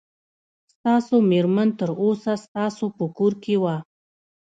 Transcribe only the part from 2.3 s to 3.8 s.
ستاسو په کور کې وه.